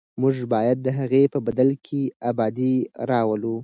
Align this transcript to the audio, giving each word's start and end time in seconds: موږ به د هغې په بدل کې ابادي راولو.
موږ 0.21 0.35
به 0.51 0.59
د 0.85 0.87
هغې 0.99 1.23
په 1.33 1.39
بدل 1.47 1.69
کې 1.85 2.01
ابادي 2.29 2.73
راولو. 3.09 3.55